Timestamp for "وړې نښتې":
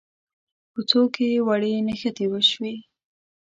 1.47-2.25